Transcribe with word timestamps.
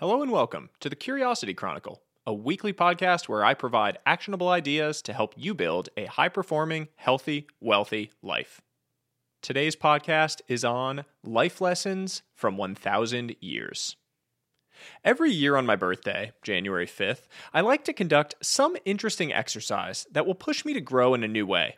Hello 0.00 0.22
and 0.22 0.30
welcome 0.30 0.70
to 0.78 0.88
the 0.88 0.94
Curiosity 0.94 1.52
Chronicle, 1.52 2.04
a 2.24 2.32
weekly 2.32 2.72
podcast 2.72 3.28
where 3.28 3.44
I 3.44 3.52
provide 3.52 3.98
actionable 4.06 4.48
ideas 4.48 5.02
to 5.02 5.12
help 5.12 5.34
you 5.36 5.54
build 5.54 5.88
a 5.96 6.04
high 6.04 6.28
performing, 6.28 6.86
healthy, 6.94 7.48
wealthy 7.60 8.12
life. 8.22 8.60
Today's 9.42 9.74
podcast 9.74 10.40
is 10.46 10.64
on 10.64 11.04
life 11.24 11.60
lessons 11.60 12.22
from 12.32 12.56
1,000 12.56 13.34
years. 13.40 13.96
Every 15.02 15.32
year 15.32 15.56
on 15.56 15.66
my 15.66 15.74
birthday, 15.74 16.30
January 16.42 16.86
5th, 16.86 17.26
I 17.52 17.62
like 17.62 17.82
to 17.86 17.92
conduct 17.92 18.36
some 18.40 18.76
interesting 18.84 19.32
exercise 19.32 20.06
that 20.12 20.24
will 20.24 20.36
push 20.36 20.64
me 20.64 20.74
to 20.74 20.80
grow 20.80 21.12
in 21.12 21.24
a 21.24 21.28
new 21.28 21.44
way. 21.44 21.74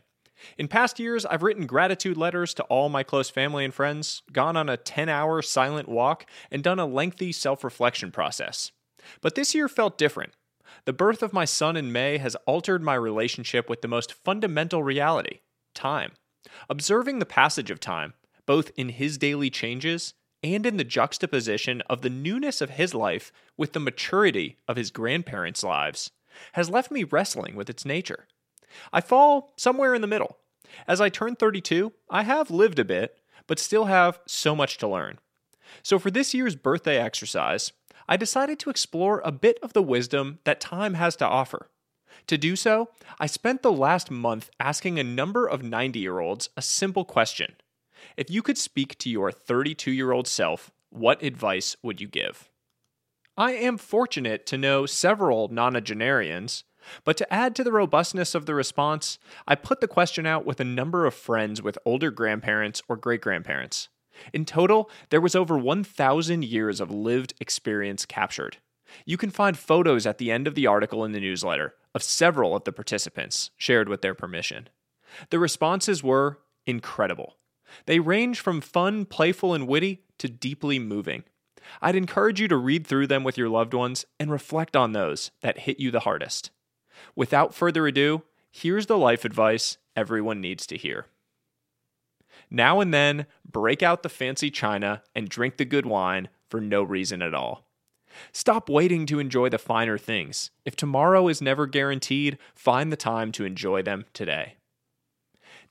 In 0.58 0.68
past 0.68 0.98
years, 0.98 1.26
I've 1.26 1.42
written 1.42 1.66
gratitude 1.66 2.16
letters 2.16 2.54
to 2.54 2.62
all 2.64 2.88
my 2.88 3.02
close 3.02 3.30
family 3.30 3.64
and 3.64 3.74
friends, 3.74 4.22
gone 4.32 4.56
on 4.56 4.68
a 4.68 4.76
10 4.76 5.08
hour 5.08 5.42
silent 5.42 5.88
walk, 5.88 6.26
and 6.50 6.62
done 6.62 6.78
a 6.78 6.86
lengthy 6.86 7.32
self 7.32 7.64
reflection 7.64 8.10
process. 8.10 8.72
But 9.20 9.34
this 9.34 9.54
year 9.54 9.68
felt 9.68 9.98
different. 9.98 10.34
The 10.84 10.92
birth 10.92 11.22
of 11.22 11.32
my 11.32 11.44
son 11.44 11.76
in 11.76 11.92
May 11.92 12.18
has 12.18 12.36
altered 12.46 12.82
my 12.82 12.94
relationship 12.94 13.68
with 13.68 13.82
the 13.82 13.88
most 13.88 14.12
fundamental 14.12 14.82
reality 14.82 15.40
time. 15.74 16.12
Observing 16.68 17.18
the 17.18 17.26
passage 17.26 17.70
of 17.70 17.80
time, 17.80 18.14
both 18.46 18.70
in 18.76 18.90
his 18.90 19.18
daily 19.18 19.50
changes 19.50 20.14
and 20.42 20.64
in 20.64 20.76
the 20.76 20.84
juxtaposition 20.84 21.82
of 21.82 22.02
the 22.02 22.10
newness 22.10 22.60
of 22.60 22.70
his 22.70 22.94
life 22.94 23.30
with 23.56 23.72
the 23.72 23.80
maturity 23.80 24.56
of 24.66 24.76
his 24.76 24.90
grandparents' 24.90 25.62
lives, 25.62 26.10
has 26.52 26.70
left 26.70 26.90
me 26.90 27.04
wrestling 27.04 27.56
with 27.56 27.68
its 27.68 27.84
nature. 27.84 28.26
I 28.92 29.00
fall 29.00 29.52
somewhere 29.56 29.94
in 29.94 30.00
the 30.00 30.06
middle. 30.06 30.38
As 30.86 31.00
I 31.00 31.08
turn 31.08 31.36
32, 31.36 31.92
I 32.08 32.22
have 32.22 32.50
lived 32.50 32.78
a 32.78 32.84
bit, 32.84 33.18
but 33.46 33.58
still 33.58 33.86
have 33.86 34.20
so 34.26 34.54
much 34.54 34.78
to 34.78 34.88
learn. 34.88 35.18
So 35.82 35.98
for 35.98 36.10
this 36.10 36.34
year's 36.34 36.56
birthday 36.56 36.98
exercise, 36.98 37.72
I 38.08 38.16
decided 38.16 38.58
to 38.60 38.70
explore 38.70 39.22
a 39.24 39.32
bit 39.32 39.58
of 39.62 39.72
the 39.72 39.82
wisdom 39.82 40.38
that 40.44 40.60
time 40.60 40.94
has 40.94 41.16
to 41.16 41.26
offer. 41.26 41.68
To 42.26 42.38
do 42.38 42.56
so, 42.56 42.88
I 43.18 43.26
spent 43.26 43.62
the 43.62 43.72
last 43.72 44.10
month 44.10 44.50
asking 44.58 44.98
a 44.98 45.04
number 45.04 45.46
of 45.46 45.62
90 45.62 45.98
year 45.98 46.18
olds 46.18 46.48
a 46.56 46.62
simple 46.62 47.04
question 47.04 47.54
If 48.16 48.30
you 48.30 48.42
could 48.42 48.58
speak 48.58 48.98
to 48.98 49.10
your 49.10 49.32
32 49.32 49.90
year 49.90 50.12
old 50.12 50.26
self, 50.26 50.70
what 50.90 51.22
advice 51.22 51.76
would 51.82 52.00
you 52.00 52.08
give? 52.08 52.48
I 53.36 53.52
am 53.52 53.78
fortunate 53.78 54.44
to 54.46 54.58
know 54.58 54.86
several 54.86 55.48
nonagenarians 55.48 56.64
but 57.04 57.16
to 57.16 57.32
add 57.32 57.54
to 57.56 57.64
the 57.64 57.72
robustness 57.72 58.34
of 58.34 58.46
the 58.46 58.54
response, 58.54 59.18
I 59.46 59.54
put 59.54 59.80
the 59.80 59.88
question 59.88 60.26
out 60.26 60.44
with 60.44 60.60
a 60.60 60.64
number 60.64 61.06
of 61.06 61.14
friends 61.14 61.62
with 61.62 61.78
older 61.84 62.10
grandparents 62.10 62.82
or 62.88 62.96
great 62.96 63.20
grandparents. 63.20 63.88
In 64.32 64.44
total, 64.44 64.90
there 65.10 65.20
was 65.20 65.34
over 65.34 65.56
1,000 65.56 66.44
years 66.44 66.80
of 66.80 66.90
lived 66.90 67.34
experience 67.40 68.04
captured. 68.04 68.58
You 69.04 69.16
can 69.16 69.30
find 69.30 69.56
photos 69.56 70.06
at 70.06 70.18
the 70.18 70.30
end 70.30 70.46
of 70.46 70.54
the 70.54 70.66
article 70.66 71.04
in 71.04 71.12
the 71.12 71.20
newsletter 71.20 71.74
of 71.94 72.02
several 72.02 72.54
of 72.54 72.64
the 72.64 72.72
participants, 72.72 73.50
shared 73.56 73.88
with 73.88 74.02
their 74.02 74.14
permission. 74.14 74.68
The 75.30 75.38
responses 75.38 76.02
were 76.02 76.38
incredible. 76.66 77.36
They 77.86 78.00
range 78.00 78.40
from 78.40 78.60
fun, 78.60 79.04
playful, 79.06 79.54
and 79.54 79.66
witty 79.66 80.02
to 80.18 80.28
deeply 80.28 80.78
moving. 80.78 81.24
I'd 81.80 81.96
encourage 81.96 82.40
you 82.40 82.48
to 82.48 82.56
read 82.56 82.86
through 82.86 83.06
them 83.06 83.22
with 83.24 83.38
your 83.38 83.48
loved 83.48 83.74
ones 83.74 84.04
and 84.18 84.30
reflect 84.30 84.76
on 84.76 84.92
those 84.92 85.30
that 85.40 85.60
hit 85.60 85.78
you 85.78 85.90
the 85.90 86.00
hardest. 86.00 86.50
Without 87.14 87.54
further 87.54 87.86
ado, 87.86 88.22
here's 88.50 88.86
the 88.86 88.98
life 88.98 89.24
advice 89.24 89.78
everyone 89.96 90.40
needs 90.40 90.66
to 90.66 90.76
hear. 90.76 91.06
Now 92.50 92.80
and 92.80 92.92
then, 92.92 93.26
break 93.48 93.82
out 93.82 94.02
the 94.02 94.08
fancy 94.08 94.50
china 94.50 95.02
and 95.14 95.28
drink 95.28 95.56
the 95.56 95.64
good 95.64 95.86
wine 95.86 96.28
for 96.48 96.60
no 96.60 96.82
reason 96.82 97.22
at 97.22 97.34
all. 97.34 97.64
Stop 98.32 98.68
waiting 98.68 99.06
to 99.06 99.20
enjoy 99.20 99.48
the 99.48 99.58
finer 99.58 99.96
things. 99.96 100.50
If 100.64 100.74
tomorrow 100.74 101.28
is 101.28 101.40
never 101.40 101.66
guaranteed, 101.66 102.38
find 102.54 102.90
the 102.90 102.96
time 102.96 103.30
to 103.32 103.44
enjoy 103.44 103.82
them 103.82 104.04
today. 104.12 104.56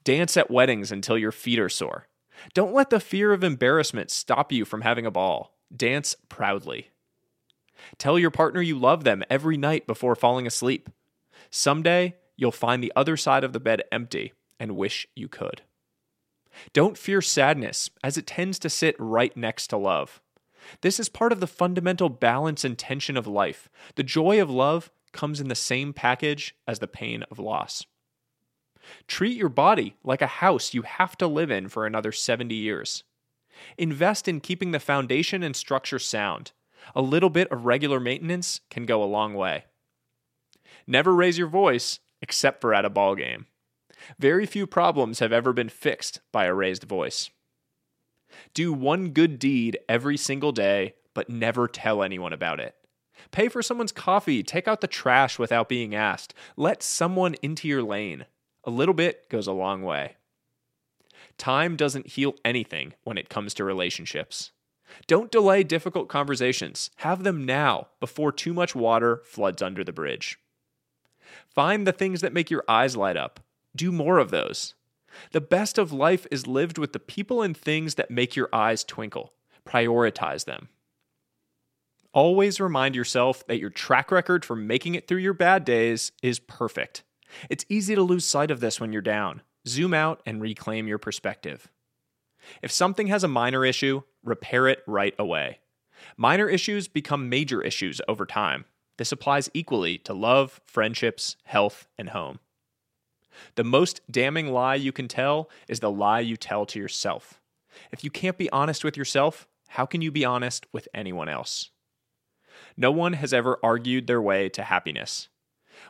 Dance 0.03 0.37
at 0.37 0.49
weddings 0.49 0.91
until 0.91 1.17
your 1.17 1.33
feet 1.33 1.59
are 1.59 1.69
sore. 1.69 2.07
Don't 2.53 2.73
let 2.73 2.89
the 2.89 3.01
fear 3.01 3.33
of 3.33 3.43
embarrassment 3.43 4.09
stop 4.09 4.51
you 4.51 4.63
from 4.63 4.81
having 4.81 5.05
a 5.05 5.11
ball. 5.11 5.57
Dance 5.75 6.15
proudly. 6.29 6.89
Tell 7.97 8.17
your 8.17 8.31
partner 8.31 8.61
you 8.61 8.77
love 8.77 9.03
them 9.03 9.23
every 9.29 9.57
night 9.57 9.85
before 9.85 10.15
falling 10.15 10.47
asleep. 10.47 10.89
Someday, 11.49 12.15
you'll 12.35 12.51
find 12.51 12.83
the 12.83 12.93
other 12.95 13.17
side 13.17 13.43
of 13.43 13.53
the 13.53 13.59
bed 13.59 13.83
empty 13.91 14.33
and 14.59 14.75
wish 14.75 15.07
you 15.15 15.27
could. 15.27 15.61
Don't 16.73 16.97
fear 16.97 17.21
sadness, 17.21 17.89
as 18.03 18.17
it 18.17 18.27
tends 18.27 18.59
to 18.59 18.69
sit 18.69 18.95
right 18.99 19.35
next 19.35 19.67
to 19.67 19.77
love. 19.77 20.21
This 20.81 20.99
is 20.99 21.09
part 21.09 21.31
of 21.31 21.39
the 21.39 21.47
fundamental 21.47 22.09
balance 22.09 22.63
and 22.63 22.77
tension 22.77 23.17
of 23.17 23.27
life. 23.27 23.69
The 23.95 24.03
joy 24.03 24.41
of 24.41 24.49
love 24.49 24.91
comes 25.11 25.39
in 25.39 25.47
the 25.47 25.55
same 25.55 25.93
package 25.93 26.55
as 26.67 26.79
the 26.79 26.87
pain 26.87 27.23
of 27.31 27.39
loss. 27.39 27.85
Treat 29.07 29.37
your 29.37 29.49
body 29.49 29.95
like 30.03 30.21
a 30.21 30.27
house 30.27 30.73
you 30.73 30.83
have 30.83 31.17
to 31.17 31.27
live 31.27 31.51
in 31.51 31.69
for 31.69 31.85
another 31.85 32.11
70 32.11 32.53
years. 32.55 33.03
Invest 33.77 34.27
in 34.27 34.39
keeping 34.39 34.71
the 34.71 34.79
foundation 34.79 35.43
and 35.43 35.55
structure 35.55 35.99
sound. 35.99 36.51
A 36.95 37.01
little 37.01 37.29
bit 37.29 37.47
of 37.51 37.65
regular 37.65 37.99
maintenance 37.99 38.61
can 38.69 38.85
go 38.85 39.03
a 39.03 39.05
long 39.05 39.33
way. 39.33 39.65
Never 40.89 41.13
raise 41.13 41.37
your 41.37 41.47
voice 41.47 41.99
except 42.19 42.61
for 42.61 42.73
at 42.73 42.83
a 42.83 42.89
ball 42.89 43.13
game. 43.13 43.45
Very 44.17 44.47
few 44.47 44.65
problems 44.65 45.19
have 45.19 45.31
ever 45.31 45.53
been 45.53 45.69
fixed 45.69 46.19
by 46.31 46.45
a 46.45 46.53
raised 46.53 46.83
voice. 46.83 47.29
Do 48.55 48.73
one 48.73 49.09
good 49.09 49.37
deed 49.37 49.77
every 49.87 50.17
single 50.17 50.51
day, 50.51 50.95
but 51.13 51.29
never 51.29 51.67
tell 51.67 52.01
anyone 52.01 52.33
about 52.33 52.59
it. 52.59 52.73
Pay 53.29 53.49
for 53.49 53.61
someone's 53.61 53.91
coffee, 53.91 54.41
take 54.41 54.67
out 54.67 54.81
the 54.81 54.87
trash 54.87 55.37
without 55.37 55.69
being 55.69 55.93
asked. 55.93 56.33
Let 56.57 56.81
someone 56.81 57.35
into 57.43 57.67
your 57.67 57.83
lane. 57.83 58.25
A 58.63 58.71
little 58.71 58.95
bit 58.95 59.29
goes 59.29 59.45
a 59.45 59.51
long 59.51 59.83
way. 59.83 60.15
Time 61.37 61.75
doesn't 61.75 62.07
heal 62.07 62.33
anything 62.43 62.93
when 63.03 63.17
it 63.19 63.29
comes 63.29 63.53
to 63.53 63.63
relationships. 63.63 64.51
Don't 65.05 65.31
delay 65.31 65.63
difficult 65.63 66.09
conversations. 66.09 66.89
Have 66.97 67.23
them 67.23 67.45
now 67.45 67.89
before 67.99 68.31
too 68.31 68.55
much 68.55 68.73
water 68.73 69.21
floods 69.23 69.61
under 69.61 69.83
the 69.83 69.93
bridge. 69.93 70.39
Find 71.53 71.85
the 71.85 71.91
things 71.91 72.21
that 72.21 72.33
make 72.33 72.49
your 72.49 72.63
eyes 72.67 72.95
light 72.95 73.17
up. 73.17 73.39
Do 73.75 73.91
more 73.91 74.17
of 74.17 74.31
those. 74.31 74.75
The 75.31 75.41
best 75.41 75.77
of 75.77 75.91
life 75.91 76.27
is 76.31 76.47
lived 76.47 76.77
with 76.77 76.93
the 76.93 76.99
people 76.99 77.41
and 77.41 77.55
things 77.55 77.95
that 77.95 78.11
make 78.11 78.35
your 78.35 78.49
eyes 78.53 78.83
twinkle. 78.83 79.33
Prioritize 79.65 80.45
them. 80.45 80.69
Always 82.13 82.59
remind 82.59 82.95
yourself 82.95 83.45
that 83.47 83.59
your 83.59 83.69
track 83.69 84.11
record 84.11 84.43
for 84.43 84.55
making 84.55 84.95
it 84.95 85.07
through 85.07 85.19
your 85.19 85.33
bad 85.33 85.63
days 85.63 86.11
is 86.23 86.39
perfect. 86.39 87.03
It's 87.49 87.65
easy 87.69 87.93
to 87.93 88.01
lose 88.01 88.25
sight 88.25 88.49
of 88.49 88.59
this 88.59 88.79
when 88.79 88.91
you're 88.91 89.01
down. 89.01 89.43
Zoom 89.67 89.93
out 89.93 90.21
and 90.25 90.41
reclaim 90.41 90.87
your 90.87 90.97
perspective. 90.97 91.69
If 92.63 92.71
something 92.71 93.07
has 93.07 93.23
a 93.23 93.27
minor 93.27 93.63
issue, 93.63 94.01
repair 94.23 94.67
it 94.67 94.81
right 94.87 95.13
away. 95.19 95.59
Minor 96.17 96.49
issues 96.49 96.87
become 96.87 97.29
major 97.29 97.61
issues 97.61 98.01
over 98.07 98.25
time. 98.25 98.65
This 98.99 99.13
applies 99.13 99.49
equally 99.53 99.97
to 99.99 100.13
love, 100.13 100.59
friendships, 100.65 101.37
health, 101.45 101.87
and 101.97 102.09
home. 102.09 102.39
The 103.55 103.63
most 103.63 104.01
damning 104.11 104.51
lie 104.51 104.75
you 104.75 104.91
can 104.91 105.07
tell 105.07 105.49
is 105.69 105.79
the 105.79 105.89
lie 105.89 106.19
you 106.19 106.35
tell 106.35 106.65
to 106.65 106.77
yourself. 106.77 107.39
If 107.93 108.03
you 108.03 108.09
can't 108.09 108.37
be 108.37 108.49
honest 108.49 108.83
with 108.83 108.97
yourself, 108.97 109.47
how 109.69 109.85
can 109.85 110.01
you 110.01 110.11
be 110.11 110.25
honest 110.25 110.65
with 110.73 110.89
anyone 110.93 111.29
else? 111.29 111.71
No 112.75 112.91
one 112.91 113.13
has 113.13 113.33
ever 113.33 113.57
argued 113.63 114.07
their 114.07 114.21
way 114.21 114.49
to 114.49 114.63
happiness. 114.63 115.29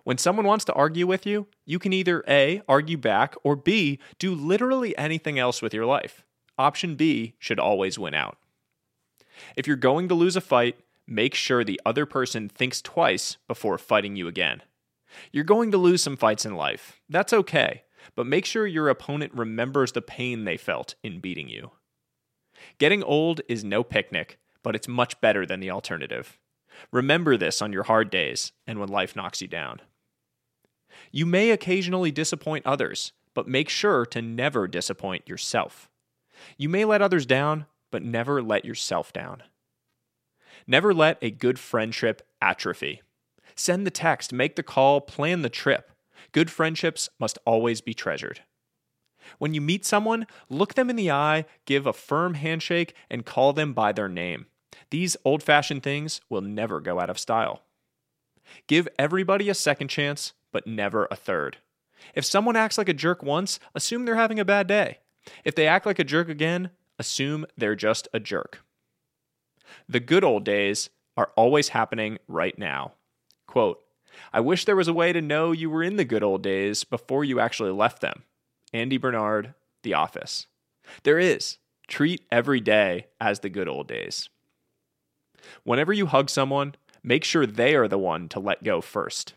When 0.03 0.19
someone 0.19 0.45
wants 0.45 0.65
to 0.65 0.73
argue 0.73 1.07
with 1.07 1.25
you, 1.25 1.47
you 1.65 1.79
can 1.79 1.93
either 1.93 2.23
A, 2.27 2.61
argue 2.69 2.97
back, 2.97 3.33
or 3.43 3.55
B, 3.55 3.97
do 4.19 4.35
literally 4.35 4.95
anything 4.99 5.39
else 5.39 5.63
with 5.63 5.73
your 5.73 5.87
life. 5.87 6.23
Option 6.59 6.93
B 6.93 7.33
should 7.39 7.59
always 7.59 7.97
win 7.97 8.13
out. 8.13 8.37
If 9.55 9.65
you're 9.65 9.77
going 9.77 10.09
to 10.09 10.13
lose 10.13 10.35
a 10.35 10.41
fight, 10.41 10.77
make 11.09 11.33
sure 11.33 11.63
the 11.63 11.81
other 11.85 12.05
person 12.05 12.49
thinks 12.49 12.81
twice 12.81 13.37
before 13.47 13.77
fighting 13.77 14.15
you 14.15 14.27
again. 14.27 14.61
You're 15.31 15.43
going 15.43 15.71
to 15.71 15.77
lose 15.77 16.03
some 16.03 16.17
fights 16.17 16.45
in 16.45 16.55
life. 16.55 17.01
That's 17.09 17.33
okay, 17.33 17.83
but 18.15 18.27
make 18.27 18.45
sure 18.45 18.67
your 18.67 18.89
opponent 18.89 19.33
remembers 19.33 19.91
the 19.91 20.01
pain 20.01 20.45
they 20.45 20.57
felt 20.57 20.95
in 21.03 21.19
beating 21.19 21.49
you. 21.49 21.71
Getting 22.77 23.03
old 23.03 23.41
is 23.47 23.63
no 23.63 23.83
picnic, 23.83 24.39
but 24.63 24.75
it's 24.75 24.87
much 24.87 25.19
better 25.21 25.45
than 25.45 25.59
the 25.59 25.71
alternative. 25.71 26.37
Remember 26.91 27.37
this 27.37 27.61
on 27.61 27.73
your 27.73 27.83
hard 27.83 28.09
days 28.09 28.51
and 28.67 28.79
when 28.79 28.89
life 28.89 29.15
knocks 29.15 29.41
you 29.41 29.47
down. 29.47 29.81
You 31.11 31.25
may 31.25 31.51
occasionally 31.51 32.11
disappoint 32.11 32.65
others, 32.65 33.13
but 33.33 33.47
make 33.47 33.69
sure 33.69 34.05
to 34.07 34.21
never 34.21 34.67
disappoint 34.67 35.27
yourself. 35.27 35.89
You 36.57 36.69
may 36.69 36.85
let 36.85 37.01
others 37.01 37.25
down, 37.25 37.65
but 37.91 38.03
never 38.03 38.41
let 38.41 38.65
yourself 38.65 39.11
down. 39.13 39.43
Never 40.67 40.93
let 40.93 41.17
a 41.21 41.31
good 41.31 41.59
friendship 41.59 42.21
atrophy. 42.41 43.01
Send 43.55 43.85
the 43.85 43.91
text, 43.91 44.31
make 44.31 44.55
the 44.55 44.63
call, 44.63 45.01
plan 45.01 45.41
the 45.41 45.49
trip. 45.49 45.91
Good 46.31 46.51
friendships 46.51 47.09
must 47.19 47.37
always 47.45 47.81
be 47.81 47.93
treasured. 47.93 48.41
When 49.37 49.53
you 49.53 49.61
meet 49.61 49.85
someone, 49.85 50.27
look 50.49 50.73
them 50.73 50.89
in 50.89 50.95
the 50.95 51.11
eye, 51.11 51.45
give 51.65 51.85
a 51.85 51.93
firm 51.93 52.35
handshake, 52.35 52.95
and 53.09 53.25
call 53.25 53.53
them 53.53 53.73
by 53.73 53.91
their 53.91 54.09
name. 54.09 54.47
These 54.89 55.17
old 55.23 55.43
fashioned 55.43 55.83
things 55.83 56.21
will 56.29 56.41
never 56.41 56.79
go 56.79 56.99
out 56.99 57.09
of 57.09 57.19
style. 57.19 57.63
Give 58.67 58.87
everybody 58.97 59.49
a 59.49 59.53
second 59.53 59.89
chance, 59.89 60.33
but 60.51 60.65
never 60.65 61.07
a 61.11 61.15
third. 61.15 61.57
If 62.15 62.25
someone 62.25 62.55
acts 62.55 62.77
like 62.77 62.89
a 62.89 62.93
jerk 62.93 63.21
once, 63.21 63.59
assume 63.75 64.05
they're 64.05 64.15
having 64.15 64.39
a 64.39 64.45
bad 64.45 64.67
day. 64.67 64.99
If 65.43 65.53
they 65.53 65.67
act 65.67 65.85
like 65.85 65.99
a 65.99 66.03
jerk 66.03 66.29
again, 66.29 66.71
assume 66.97 67.45
they're 67.57 67.75
just 67.75 68.07
a 68.13 68.19
jerk. 68.19 68.61
The 69.87 69.99
good 69.99 70.23
old 70.23 70.43
days 70.43 70.89
are 71.17 71.31
always 71.35 71.69
happening 71.69 72.17
right 72.27 72.57
now. 72.57 72.93
Quote, 73.47 73.81
I 74.33 74.39
wish 74.39 74.65
there 74.65 74.75
was 74.75 74.87
a 74.87 74.93
way 74.93 75.13
to 75.13 75.21
know 75.21 75.51
you 75.51 75.69
were 75.69 75.83
in 75.83 75.95
the 75.95 76.05
good 76.05 76.23
old 76.23 76.43
days 76.43 76.83
before 76.83 77.23
you 77.23 77.39
actually 77.39 77.71
left 77.71 78.01
them. 78.01 78.23
Andy 78.73 78.97
Bernard, 78.97 79.53
The 79.83 79.93
Office. 79.93 80.47
There 81.03 81.19
is. 81.19 81.57
Treat 81.87 82.21
every 82.31 82.59
day 82.59 83.07
as 83.19 83.39
the 83.39 83.49
good 83.49 83.67
old 83.67 83.87
days. 83.87 84.29
Whenever 85.63 85.93
you 85.93 86.05
hug 86.05 86.29
someone, 86.29 86.75
make 87.03 87.23
sure 87.23 87.45
they 87.45 87.75
are 87.75 87.87
the 87.87 87.97
one 87.97 88.29
to 88.29 88.39
let 88.39 88.63
go 88.63 88.81
first. 88.81 89.33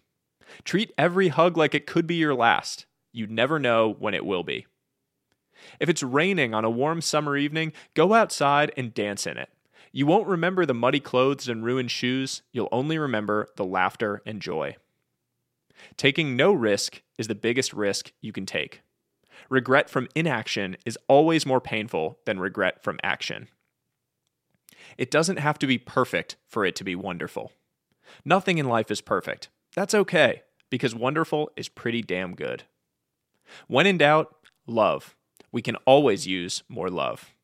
Treat 0.64 0.92
every 0.98 1.28
hug 1.28 1.56
like 1.56 1.74
it 1.74 1.86
could 1.86 2.06
be 2.06 2.16
your 2.16 2.34
last. 2.34 2.86
You 3.12 3.26
never 3.26 3.58
know 3.58 3.96
when 3.98 4.14
it 4.14 4.26
will 4.26 4.42
be. 4.42 4.66
If 5.80 5.88
it's 5.88 6.02
raining 6.02 6.54
on 6.54 6.64
a 6.64 6.70
warm 6.70 7.00
summer 7.00 7.36
evening, 7.36 7.72
go 7.94 8.14
outside 8.14 8.72
and 8.76 8.92
dance 8.92 9.26
in 9.26 9.38
it. 9.38 9.48
You 9.92 10.06
won't 10.06 10.26
remember 10.26 10.64
the 10.64 10.74
muddy 10.74 11.00
clothes 11.00 11.48
and 11.48 11.62
ruined 11.62 11.90
shoes, 11.90 12.42
you'll 12.50 12.68
only 12.72 12.98
remember 12.98 13.48
the 13.56 13.64
laughter 13.64 14.22
and 14.24 14.40
joy. 14.40 14.76
Taking 15.98 16.34
no 16.34 16.52
risk 16.52 17.02
is 17.18 17.28
the 17.28 17.34
biggest 17.34 17.74
risk 17.74 18.12
you 18.22 18.32
can 18.32 18.46
take. 18.46 18.80
Regret 19.50 19.90
from 19.90 20.08
inaction 20.14 20.76
is 20.86 20.98
always 21.08 21.44
more 21.44 21.60
painful 21.60 22.18
than 22.24 22.40
regret 22.40 22.82
from 22.82 22.98
action. 23.02 23.48
It 24.96 25.10
doesn't 25.10 25.38
have 25.38 25.58
to 25.58 25.66
be 25.66 25.78
perfect 25.78 26.36
for 26.46 26.64
it 26.64 26.74
to 26.76 26.84
be 26.84 26.94
wonderful. 26.94 27.52
Nothing 28.24 28.58
in 28.58 28.68
life 28.68 28.90
is 28.90 29.00
perfect. 29.00 29.50
That's 29.74 29.94
okay, 29.94 30.42
because 30.70 30.94
wonderful 30.94 31.50
is 31.56 31.68
pretty 31.68 32.02
damn 32.02 32.34
good. 32.34 32.64
When 33.68 33.86
in 33.86 33.98
doubt, 33.98 34.34
love. 34.66 35.16
We 35.50 35.60
can 35.60 35.76
always 35.84 36.26
use 36.26 36.62
more 36.68 36.88
love. 36.88 37.34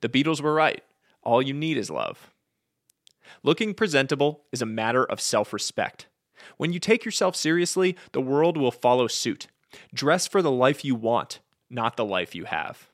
The 0.00 0.08
Beatles 0.08 0.40
were 0.40 0.54
right. 0.54 0.82
All 1.22 1.42
you 1.42 1.54
need 1.54 1.76
is 1.76 1.90
love. 1.90 2.32
Looking 3.42 3.74
presentable 3.74 4.44
is 4.52 4.62
a 4.62 4.66
matter 4.66 5.04
of 5.04 5.20
self 5.20 5.52
respect. 5.52 6.06
When 6.56 6.72
you 6.72 6.78
take 6.78 7.04
yourself 7.04 7.36
seriously, 7.36 7.96
the 8.12 8.20
world 8.20 8.56
will 8.56 8.70
follow 8.70 9.06
suit. 9.06 9.48
Dress 9.92 10.26
for 10.26 10.40
the 10.40 10.50
life 10.50 10.84
you 10.84 10.94
want, 10.94 11.40
not 11.68 11.96
the 11.96 12.04
life 12.04 12.34
you 12.34 12.44
have. 12.44 12.88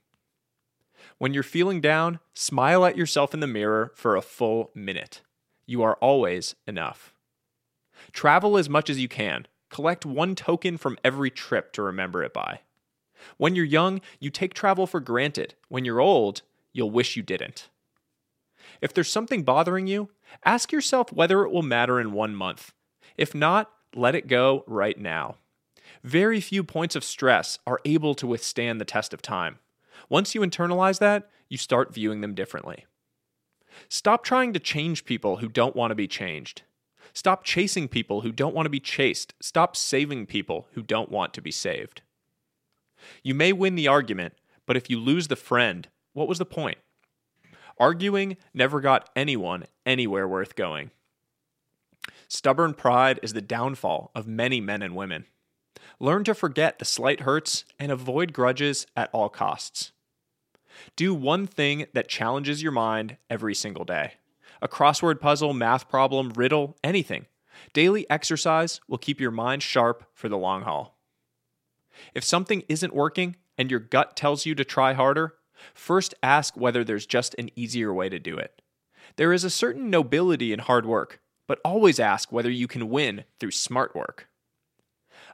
When 1.18 1.32
you're 1.32 1.42
feeling 1.42 1.80
down, 1.80 2.18
smile 2.34 2.84
at 2.84 2.96
yourself 2.96 3.34
in 3.34 3.40
the 3.40 3.46
mirror 3.46 3.92
for 3.94 4.16
a 4.16 4.22
full 4.22 4.70
minute. 4.74 5.22
You 5.66 5.82
are 5.82 5.94
always 5.96 6.54
enough. 6.66 7.14
Travel 8.12 8.56
as 8.56 8.68
much 8.68 8.90
as 8.90 8.98
you 8.98 9.08
can. 9.08 9.46
Collect 9.70 10.04
one 10.04 10.34
token 10.34 10.76
from 10.76 10.98
every 11.04 11.30
trip 11.30 11.72
to 11.72 11.82
remember 11.82 12.22
it 12.22 12.32
by. 12.32 12.60
When 13.38 13.54
you're 13.54 13.64
young, 13.64 14.00
you 14.20 14.30
take 14.30 14.54
travel 14.54 14.86
for 14.86 15.00
granted. 15.00 15.54
When 15.68 15.84
you're 15.84 16.00
old, 16.00 16.42
you'll 16.72 16.90
wish 16.90 17.16
you 17.16 17.22
didn't. 17.22 17.68
If 18.80 18.92
there's 18.92 19.10
something 19.10 19.42
bothering 19.42 19.86
you, 19.86 20.10
ask 20.44 20.72
yourself 20.72 21.12
whether 21.12 21.44
it 21.44 21.50
will 21.50 21.62
matter 21.62 22.00
in 22.00 22.12
one 22.12 22.34
month. 22.34 22.72
If 23.16 23.34
not, 23.34 23.70
let 23.94 24.14
it 24.14 24.26
go 24.26 24.64
right 24.66 24.98
now. 24.98 25.36
Very 26.02 26.40
few 26.40 26.64
points 26.64 26.96
of 26.96 27.04
stress 27.04 27.58
are 27.66 27.80
able 27.84 28.14
to 28.16 28.26
withstand 28.26 28.80
the 28.80 28.84
test 28.84 29.14
of 29.14 29.22
time. 29.22 29.58
Once 30.08 30.34
you 30.34 30.40
internalize 30.40 30.98
that, 30.98 31.30
you 31.48 31.56
start 31.56 31.94
viewing 31.94 32.20
them 32.20 32.34
differently. 32.34 32.84
Stop 33.88 34.24
trying 34.24 34.52
to 34.52 34.60
change 34.60 35.04
people 35.04 35.36
who 35.36 35.48
don't 35.48 35.76
want 35.76 35.90
to 35.90 35.96
be 35.96 36.08
changed. 36.08 36.62
Stop 37.12 37.44
chasing 37.44 37.88
people 37.88 38.22
who 38.22 38.32
don't 38.32 38.54
want 38.54 38.66
to 38.66 38.70
be 38.70 38.80
chased. 38.80 39.34
Stop 39.40 39.76
saving 39.76 40.26
people 40.26 40.66
who 40.72 40.82
don't 40.82 41.10
want 41.10 41.32
to 41.34 41.42
be 41.42 41.50
saved. 41.50 42.02
You 43.22 43.34
may 43.34 43.52
win 43.52 43.74
the 43.74 43.88
argument, 43.88 44.34
but 44.66 44.76
if 44.76 44.90
you 44.90 44.98
lose 44.98 45.28
the 45.28 45.36
friend, 45.36 45.88
what 46.12 46.28
was 46.28 46.38
the 46.38 46.46
point? 46.46 46.78
Arguing 47.78 48.36
never 48.52 48.80
got 48.80 49.10
anyone 49.16 49.64
anywhere 49.84 50.28
worth 50.28 50.54
going. 50.54 50.90
Stubborn 52.28 52.74
pride 52.74 53.20
is 53.22 53.32
the 53.32 53.42
downfall 53.42 54.10
of 54.14 54.26
many 54.26 54.60
men 54.60 54.82
and 54.82 54.94
women. 54.96 55.26
Learn 56.00 56.24
to 56.24 56.34
forget 56.34 56.78
the 56.78 56.84
slight 56.84 57.20
hurts 57.20 57.64
and 57.78 57.90
avoid 57.90 58.32
grudges 58.32 58.86
at 58.96 59.10
all 59.12 59.28
costs. 59.28 59.92
Do 60.96 61.14
one 61.14 61.46
thing 61.46 61.86
that 61.92 62.08
challenges 62.08 62.62
your 62.62 62.72
mind 62.72 63.16
every 63.30 63.54
single 63.54 63.84
day 63.84 64.14
a 64.62 64.68
crossword 64.68 65.20
puzzle, 65.20 65.52
math 65.52 65.88
problem, 65.88 66.30
riddle, 66.30 66.76
anything. 66.82 67.26
Daily 67.72 68.08
exercise 68.08 68.80
will 68.88 68.98
keep 68.98 69.20
your 69.20 69.30
mind 69.30 69.62
sharp 69.62 70.04
for 70.14 70.28
the 70.28 70.38
long 70.38 70.62
haul. 70.62 70.96
If 72.14 72.24
something 72.24 72.62
isn't 72.68 72.94
working 72.94 73.36
and 73.58 73.70
your 73.70 73.80
gut 73.80 74.16
tells 74.16 74.46
you 74.46 74.54
to 74.54 74.64
try 74.64 74.94
harder, 74.94 75.34
first 75.72 76.14
ask 76.22 76.56
whether 76.56 76.84
there's 76.84 77.06
just 77.06 77.34
an 77.38 77.50
easier 77.56 77.92
way 77.92 78.08
to 78.08 78.18
do 78.18 78.36
it. 78.36 78.60
There 79.16 79.32
is 79.32 79.44
a 79.44 79.50
certain 79.50 79.90
nobility 79.90 80.52
in 80.52 80.58
hard 80.58 80.86
work, 80.86 81.20
but 81.46 81.60
always 81.64 82.00
ask 82.00 82.32
whether 82.32 82.50
you 82.50 82.66
can 82.66 82.88
win 82.88 83.24
through 83.38 83.52
smart 83.52 83.94
work. 83.94 84.28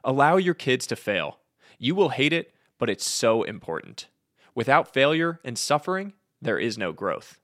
Allow 0.03 0.37
your 0.37 0.53
kids 0.53 0.87
to 0.87 0.95
fail. 0.95 1.39
You 1.77 1.95
will 1.95 2.09
hate 2.09 2.33
it, 2.33 2.53
but 2.77 2.89
it's 2.89 3.09
so 3.09 3.43
important. 3.43 4.07
Without 4.53 4.93
failure 4.93 5.39
and 5.43 5.57
suffering, 5.57 6.13
there 6.41 6.59
is 6.59 6.77
no 6.77 6.91
growth. 6.91 7.39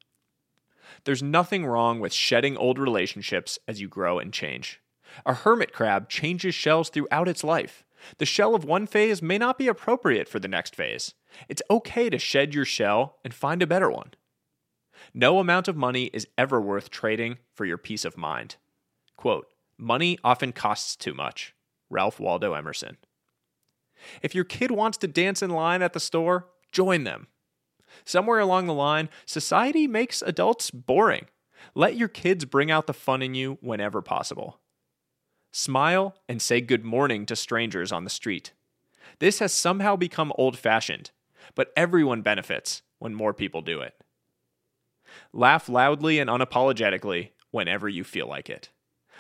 There's 1.04 1.24
nothing 1.24 1.66
wrong 1.66 2.00
with 2.00 2.14
shedding 2.14 2.58
old 2.58 2.80
relationships 2.80 3.60
as 3.68 3.80
you 3.80 3.88
grow 3.88 4.20
and 4.20 4.34
change. 4.34 4.82
A 5.26 5.34
hermit 5.34 5.74
crab 5.74 6.10
changes 6.10 6.56
shells 6.56 6.90
throughout 6.90 7.28
its 7.28 7.44
life. 7.44 7.86
The 8.18 8.26
shell 8.26 8.56
of 8.56 8.64
one 8.64 8.88
phase 8.88 9.22
may 9.22 9.38
not 9.38 9.58
be 9.58 9.68
appropriate 9.68 10.28
for 10.28 10.40
the 10.40 10.48
next 10.48 10.76
phase. 10.76 11.14
It's 11.50 11.62
okay 11.70 12.10
to 12.10 12.18
shed 12.18 12.54
your 12.54 12.66
shell 12.66 13.18
and 13.24 13.34
find 13.34 13.62
a 13.62 13.68
better 13.68 13.90
one. 13.90 14.14
No 15.14 15.40
amount 15.40 15.68
of 15.68 15.76
money 15.76 16.06
is 16.06 16.28
ever 16.38 16.60
worth 16.60 16.90
trading 16.90 17.38
for 17.54 17.66
your 17.66 17.78
peace 17.78 18.06
of 18.06 18.18
mind. 18.18 18.56
Quote, 19.16 19.48
Money 19.78 20.18
often 20.24 20.52
costs 20.52 20.96
too 20.96 21.14
much. 21.14 21.54
Ralph 21.90 22.20
Waldo 22.20 22.54
Emerson. 22.54 22.98
If 24.22 24.36
your 24.36 24.44
kid 24.44 24.72
wants 24.72 24.98
to 25.00 25.08
dance 25.08 25.42
in 25.42 25.50
line 25.50 25.82
at 25.82 25.94
the 25.94 26.00
store, 26.00 26.48
join 26.72 27.04
them. 27.04 27.28
Somewhere 28.06 28.40
along 28.40 28.68
the 28.68 28.74
line, 28.74 29.10
society 29.26 29.88
makes 29.88 30.22
adults 30.22 30.72
boring. 30.72 31.28
Let 31.74 31.96
your 31.96 32.08
kids 32.08 32.46
bring 32.46 32.70
out 32.70 32.88
the 32.88 32.94
fun 32.94 33.22
in 33.22 33.34
you 33.34 33.58
whenever 33.62 34.02
possible. 34.02 34.60
Smile 35.60 36.16
and 36.30 36.40
say 36.40 36.62
good 36.62 36.86
morning 36.86 37.26
to 37.26 37.36
strangers 37.36 37.92
on 37.92 38.04
the 38.04 38.12
street. 38.12 38.54
This 39.18 39.40
has 39.40 39.52
somehow 39.52 39.96
become 39.96 40.32
old 40.38 40.56
fashioned, 40.56 41.10
but 41.56 41.74
everyone 41.76 42.22
benefits 42.22 42.84
when 43.00 43.16
more 43.16 43.34
people 43.34 43.64
do 43.64 43.82
it. 43.82 43.96
Laugh 45.34 45.68
loudly 45.68 46.20
and 46.20 46.30
unapologetically 46.30 47.32
whenever 47.50 47.90
you 47.90 48.04
feel 48.04 48.28
like 48.28 48.52
it. 48.52 48.70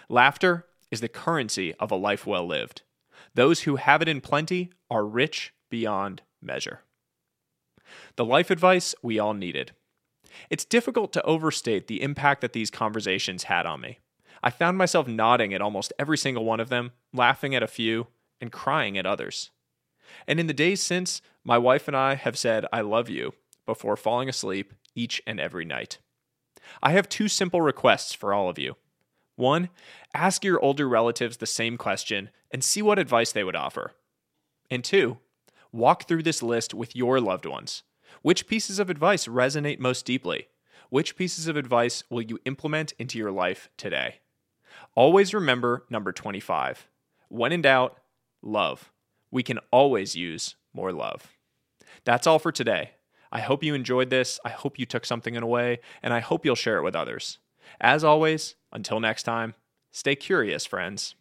Laughter 0.09 0.67
is 0.91 1.01
the 1.01 1.07
currency 1.07 1.73
of 1.79 1.89
a 1.89 1.95
life 1.95 2.27
well 2.27 2.45
lived. 2.45 2.83
Those 3.33 3.61
who 3.61 3.77
have 3.77 4.03
it 4.03 4.07
in 4.07 4.21
plenty 4.21 4.69
are 4.91 5.07
rich 5.07 5.55
beyond 5.71 6.21
measure. 6.39 6.81
The 8.15 8.25
life 8.25 8.51
advice 8.51 8.93
we 9.01 9.17
all 9.17 9.33
needed. 9.33 9.71
It's 10.51 10.65
difficult 10.65 11.11
to 11.13 11.23
overstate 11.23 11.87
the 11.87 12.03
impact 12.03 12.41
that 12.41 12.53
these 12.53 12.69
conversations 12.69 13.45
had 13.45 13.65
on 13.65 13.81
me. 13.81 13.97
I 14.43 14.49
found 14.49 14.77
myself 14.77 15.07
nodding 15.07 15.53
at 15.53 15.61
almost 15.61 15.93
every 15.97 16.17
single 16.17 16.45
one 16.45 16.59
of 16.59 16.69
them, 16.69 16.91
laughing 17.13 17.55
at 17.55 17.63
a 17.63 17.67
few, 17.67 18.07
and 18.39 18.51
crying 18.51 18.97
at 18.97 19.05
others. 19.05 19.51
And 20.27 20.39
in 20.39 20.47
the 20.47 20.53
days 20.53 20.81
since, 20.81 21.21
my 21.43 21.57
wife 21.57 21.87
and 21.87 21.97
I 21.97 22.15
have 22.15 22.37
said, 22.37 22.65
I 22.71 22.81
love 22.81 23.09
you, 23.09 23.33
before 23.65 23.97
falling 23.97 24.29
asleep 24.29 24.73
each 24.95 25.21
and 25.27 25.39
every 25.39 25.65
night. 25.65 25.99
I 26.81 26.91
have 26.91 27.07
two 27.09 27.27
simple 27.27 27.61
requests 27.61 28.13
for 28.13 28.33
all 28.33 28.49
of 28.49 28.59
you. 28.59 28.75
One, 29.35 29.69
ask 30.13 30.43
your 30.43 30.59
older 30.63 30.87
relatives 30.89 31.37
the 31.37 31.45
same 31.45 31.77
question 31.77 32.31
and 32.51 32.63
see 32.63 32.81
what 32.81 32.99
advice 32.99 33.31
they 33.31 33.43
would 33.43 33.55
offer. 33.55 33.93
And 34.69 34.83
two, 34.83 35.19
walk 35.71 36.07
through 36.07 36.23
this 36.23 36.41
list 36.41 36.73
with 36.73 36.95
your 36.95 37.19
loved 37.21 37.45
ones. 37.45 37.83
Which 38.21 38.47
pieces 38.47 38.79
of 38.79 38.89
advice 38.89 39.27
resonate 39.27 39.79
most 39.79 40.05
deeply? 40.05 40.47
Which 40.89 41.15
pieces 41.15 41.47
of 41.47 41.57
advice 41.57 42.03
will 42.09 42.21
you 42.21 42.39
implement 42.45 42.93
into 42.93 43.17
your 43.17 43.31
life 43.31 43.69
today? 43.77 44.21
Always 44.95 45.33
remember 45.33 45.85
number 45.89 46.11
25. 46.11 46.87
When 47.29 47.51
in 47.51 47.61
doubt, 47.61 47.97
love. 48.41 48.91
We 49.31 49.43
can 49.43 49.59
always 49.71 50.15
use 50.15 50.55
more 50.73 50.91
love. 50.91 51.35
That's 52.05 52.27
all 52.27 52.39
for 52.39 52.51
today. 52.51 52.91
I 53.31 53.41
hope 53.41 53.63
you 53.63 53.73
enjoyed 53.73 54.09
this. 54.09 54.39
I 54.45 54.49
hope 54.49 54.79
you 54.79 54.85
took 54.85 55.05
something 55.05 55.35
away, 55.35 55.79
and 56.01 56.13
I 56.13 56.19
hope 56.19 56.45
you'll 56.45 56.55
share 56.55 56.77
it 56.77 56.83
with 56.83 56.95
others. 56.95 57.39
As 57.81 58.03
always, 58.03 58.55
until 58.71 58.99
next 58.99 59.23
time, 59.23 59.55
stay 59.91 60.15
curious, 60.15 60.65
friends. 60.65 61.15